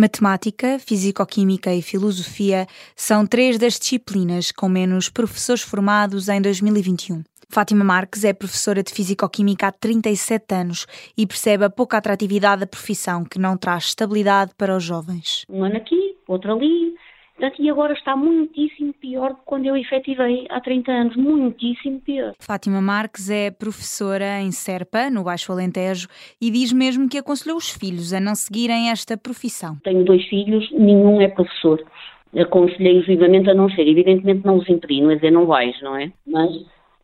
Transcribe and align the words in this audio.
Matemática, 0.00 0.78
Físico-Química 0.78 1.74
e 1.74 1.82
Filosofia 1.82 2.66
são 2.96 3.26
três 3.26 3.58
das 3.58 3.78
disciplinas 3.78 4.50
com 4.50 4.66
menos 4.66 5.10
professores 5.10 5.60
formados 5.60 6.30
em 6.30 6.40
2021. 6.40 7.22
Fátima 7.50 7.84
Marques 7.84 8.24
é 8.24 8.32
professora 8.32 8.82
de 8.82 8.94
Físico-Química 8.94 9.66
há 9.66 9.72
37 9.72 10.54
anos 10.54 10.86
e 11.18 11.26
percebe 11.26 11.66
a 11.66 11.70
pouca 11.70 11.98
atratividade 11.98 12.60
da 12.60 12.66
profissão 12.66 13.26
que 13.26 13.38
não 13.38 13.58
traz 13.58 13.88
estabilidade 13.88 14.52
para 14.56 14.74
os 14.74 14.82
jovens. 14.82 15.44
Um 15.50 15.64
ano 15.64 15.76
aqui, 15.76 16.16
outro 16.26 16.52
ali, 16.54 16.94
Portanto, 17.40 17.62
e 17.62 17.70
agora 17.70 17.94
está 17.94 18.14
muitíssimo 18.14 18.92
pior 19.00 19.30
do 19.30 19.36
que 19.36 19.44
quando 19.46 19.64
eu 19.64 19.74
efetivei 19.74 20.46
há 20.50 20.60
30 20.60 20.92
anos, 20.92 21.16
muitíssimo 21.16 21.98
pior. 22.00 22.34
Fátima 22.38 22.82
Marques 22.82 23.30
é 23.30 23.50
professora 23.50 24.42
em 24.42 24.52
Serpa, 24.52 25.08
no 25.08 25.24
Baixo 25.24 25.50
Alentejo, 25.50 26.06
e 26.38 26.50
diz 26.50 26.70
mesmo 26.70 27.08
que 27.08 27.16
aconselhou 27.16 27.56
os 27.56 27.70
filhos 27.70 28.12
a 28.12 28.20
não 28.20 28.34
seguirem 28.34 28.90
esta 28.90 29.16
profissão. 29.16 29.78
Tenho 29.82 30.04
dois 30.04 30.22
filhos, 30.26 30.70
nenhum 30.70 31.18
é 31.22 31.28
professor. 31.28 31.82
Aconselhei-os 32.38 33.06
vivamente 33.06 33.48
a 33.48 33.54
não 33.54 33.70
ser. 33.70 33.88
Evidentemente 33.88 34.44
não 34.44 34.58
os 34.58 34.68
impedi, 34.68 35.00
não 35.00 35.10
é 35.10 35.14
dizer 35.14 35.30
não 35.30 35.46
vais, 35.46 35.80
não 35.80 35.96
é? 35.96 36.12
Mas 36.26 36.50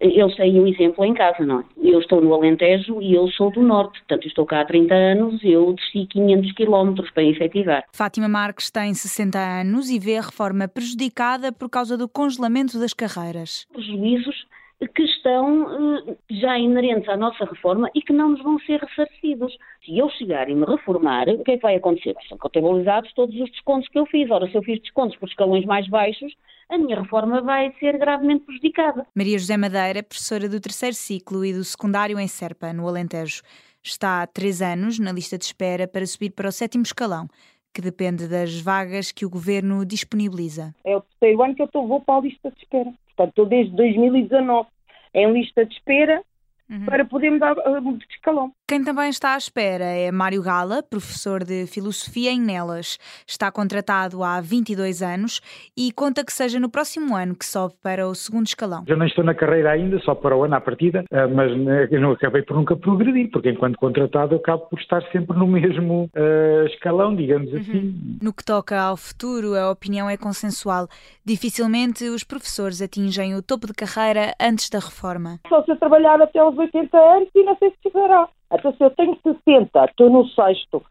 eles 0.00 0.36
têm 0.36 0.60
um 0.60 0.66
exemplo 0.66 1.04
em 1.04 1.14
casa, 1.14 1.44
não 1.44 1.60
é? 1.60 1.64
Eu 1.82 2.00
estou 2.00 2.20
no 2.20 2.34
Alentejo 2.34 3.00
e 3.00 3.14
eu 3.14 3.28
sou 3.28 3.50
do 3.50 3.62
Norte, 3.62 3.98
portanto 4.00 4.26
estou 4.26 4.44
cá 4.44 4.60
há 4.60 4.64
30 4.64 4.94
anos, 4.94 5.40
eu 5.42 5.72
desci 5.72 6.06
500 6.06 6.52
quilómetros 6.52 7.10
para 7.10 7.24
efetivar. 7.24 7.84
Fátima 7.92 8.28
Marques 8.28 8.70
tem 8.70 8.92
60 8.92 9.38
anos 9.38 9.88
e 9.88 9.98
vê 9.98 10.18
a 10.18 10.22
reforma 10.22 10.68
prejudicada 10.68 11.52
por 11.52 11.70
causa 11.70 11.96
do 11.96 12.08
congelamento 12.08 12.78
das 12.78 12.92
carreiras. 12.92 13.66
Prejuízos 13.72 14.46
que 14.94 15.02
estão 15.04 16.04
eh, 16.06 16.16
já 16.30 16.58
inerentes 16.58 17.08
à 17.08 17.16
nossa 17.16 17.46
reforma 17.46 17.90
e 17.94 18.02
que 18.02 18.12
não 18.12 18.30
nos 18.30 18.42
vão 18.42 18.58
ser 18.60 18.80
ressarcidos. 18.80 19.56
Se 19.84 19.96
eu 19.96 20.10
chegar 20.10 20.50
e 20.50 20.54
me 20.54 20.66
reformar, 20.66 21.28
o 21.28 21.42
que 21.42 21.52
é 21.52 21.56
que 21.56 21.62
vai 21.62 21.76
acontecer? 21.76 22.14
São 22.28 22.36
contabilizados 22.36 23.12
todos 23.14 23.34
os 23.40 23.50
descontos 23.50 23.88
que 23.88 23.98
eu 23.98 24.04
fiz. 24.06 24.30
Ora, 24.30 24.46
se 24.48 24.54
eu 24.54 24.62
fiz 24.62 24.80
descontos 24.80 25.16
por 25.16 25.28
escalões 25.28 25.64
mais 25.64 25.88
baixos, 25.88 26.34
a 26.68 26.78
minha 26.78 27.00
reforma 27.00 27.40
vai 27.40 27.72
ser 27.78 27.98
gravemente 27.98 28.44
prejudicada. 28.44 29.06
Maria 29.14 29.38
José 29.38 29.56
Madeira, 29.56 30.02
professora 30.02 30.48
do 30.48 30.60
terceiro 30.60 30.94
ciclo 30.94 31.44
e 31.44 31.52
do 31.52 31.64
secundário 31.64 32.18
em 32.18 32.26
Serpa, 32.26 32.72
no 32.72 32.88
Alentejo, 32.88 33.42
está 33.82 34.22
há 34.22 34.26
três 34.26 34.60
anos 34.60 34.98
na 34.98 35.12
lista 35.12 35.38
de 35.38 35.44
espera 35.44 35.86
para 35.86 36.06
subir 36.06 36.30
para 36.30 36.48
o 36.48 36.52
sétimo 36.52 36.82
escalão 36.82 37.28
que 37.76 37.82
depende 37.82 38.26
das 38.26 38.58
vagas 38.58 39.12
que 39.12 39.26
o 39.26 39.28
governo 39.28 39.84
disponibiliza. 39.84 40.74
É 40.82 40.96
o 40.96 41.02
terceiro 41.02 41.42
ano 41.42 41.54
que 41.54 41.60
eu 41.60 41.66
estou, 41.66 41.86
vou 41.86 42.00
para 42.00 42.20
a 42.20 42.22
lista 42.22 42.50
de 42.50 42.56
espera. 42.56 42.90
Portanto, 43.04 43.28
estou 43.28 43.44
desde 43.44 43.76
2019 43.76 44.66
em 45.12 45.32
lista 45.32 45.66
de 45.66 45.74
espera 45.74 46.22
uhum. 46.70 46.86
para 46.86 47.04
podermos 47.04 47.38
dar 47.38 47.52
uh, 47.52 47.98
de 47.98 48.06
escalão. 48.10 48.50
Quem 48.68 48.82
também 48.82 49.08
está 49.10 49.34
à 49.34 49.36
espera 49.36 49.84
é 49.84 50.10
Mário 50.10 50.42
Gala, 50.42 50.82
professor 50.82 51.44
de 51.44 51.68
Filosofia 51.68 52.32
em 52.32 52.40
Nelas. 52.40 52.98
Está 53.24 53.52
contratado 53.52 54.24
há 54.24 54.40
22 54.40 55.02
anos 55.02 55.40
e 55.76 55.92
conta 55.92 56.24
que 56.24 56.32
seja 56.32 56.58
no 56.58 56.68
próximo 56.68 57.14
ano 57.14 57.36
que 57.36 57.46
sobe 57.46 57.74
para 57.80 58.08
o 58.08 58.14
segundo 58.16 58.46
escalão. 58.46 58.82
Eu 58.88 58.96
não 58.96 59.06
estou 59.06 59.22
na 59.22 59.36
carreira 59.36 59.70
ainda, 59.70 60.00
só 60.00 60.16
para 60.16 60.36
o 60.36 60.42
ano 60.42 60.56
à 60.56 60.60
partida, 60.60 61.04
uh, 61.12 61.32
mas 61.32 61.52
uh, 61.52 61.86
eu 61.92 62.00
não 62.00 62.10
acabei 62.10 62.42
por 62.42 62.56
nunca 62.56 62.74
progredir, 62.74 63.30
porque 63.30 63.50
enquanto 63.50 63.76
contratado 63.76 64.34
eu 64.34 64.38
acabo 64.38 64.66
por 64.66 64.80
estar 64.80 65.00
sempre 65.12 65.38
no 65.38 65.46
mesmo 65.46 66.10
uh, 66.16 66.66
escalão, 66.66 67.14
digamos 67.14 67.52
uhum. 67.52 67.60
assim. 67.60 68.18
No 68.20 68.34
que 68.34 68.44
toca 68.44 68.80
ao 68.80 68.96
futuro, 68.96 69.54
a 69.54 69.70
opinião 69.70 70.10
é 70.10 70.16
consensual. 70.16 70.88
Dificilmente 71.24 72.02
os 72.08 72.24
professores 72.24 72.82
atingem 72.82 73.36
o 73.36 73.42
topo 73.42 73.68
de 73.68 73.74
carreira 73.74 74.34
antes 74.40 74.68
da 74.68 74.80
reforma. 74.80 75.38
Só 75.48 75.62
se 75.62 75.70
eu 75.70 75.76
trabalhar 75.76 76.20
até 76.20 76.40
aos 76.40 76.58
80 76.58 76.98
anos 76.98 77.28
e 77.32 77.44
não 77.44 77.56
sei 77.58 77.70
se 77.70 77.76
chegará. 77.84 78.28
Então, 78.52 78.72
se 78.74 78.84
eu 78.84 78.90
tenho 78.90 79.18
60, 79.22 79.85
estou 79.96 80.10
no 80.10 80.28
sexto, 80.28 80.84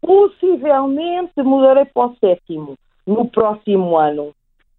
possivelmente 0.00 1.42
mudarei 1.42 1.84
para 1.84 2.06
o 2.06 2.16
sétimo 2.16 2.74
no 3.06 3.28
próximo 3.28 3.98
ano. 3.98 4.34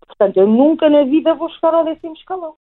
Portanto, 0.05 0.37
eu 0.37 0.47
nunca 0.47 0.89
na 0.89 1.03
vida 1.03 1.35
vou 1.35 1.49
chegar 1.49 1.75
ao 1.75 1.85
décimo 1.85 2.13
escalão. 2.13 2.55